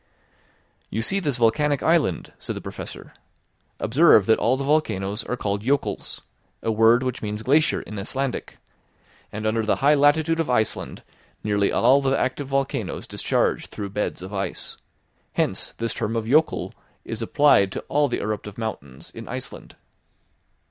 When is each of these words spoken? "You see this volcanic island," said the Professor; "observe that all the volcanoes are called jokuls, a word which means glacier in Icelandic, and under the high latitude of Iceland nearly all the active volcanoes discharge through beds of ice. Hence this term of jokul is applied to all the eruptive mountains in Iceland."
"You 0.89 1.03
see 1.03 1.19
this 1.19 1.37
volcanic 1.37 1.83
island," 1.83 2.33
said 2.39 2.55
the 2.55 2.59
Professor; 2.61 3.13
"observe 3.79 4.25
that 4.25 4.39
all 4.39 4.57
the 4.57 4.63
volcanoes 4.63 5.23
are 5.25 5.37
called 5.37 5.61
jokuls, 5.61 6.21
a 6.63 6.71
word 6.71 7.03
which 7.03 7.21
means 7.21 7.43
glacier 7.43 7.83
in 7.83 7.99
Icelandic, 7.99 8.57
and 9.31 9.45
under 9.45 9.61
the 9.63 9.75
high 9.75 9.93
latitude 9.93 10.39
of 10.39 10.49
Iceland 10.49 11.03
nearly 11.43 11.71
all 11.71 12.01
the 12.01 12.17
active 12.19 12.47
volcanoes 12.47 13.05
discharge 13.05 13.67
through 13.67 13.89
beds 13.91 14.23
of 14.23 14.33
ice. 14.33 14.75
Hence 15.33 15.73
this 15.77 15.93
term 15.93 16.15
of 16.15 16.25
jokul 16.25 16.73
is 17.05 17.21
applied 17.21 17.71
to 17.73 17.81
all 17.81 18.07
the 18.07 18.21
eruptive 18.21 18.57
mountains 18.57 19.11
in 19.11 19.27
Iceland." 19.27 19.75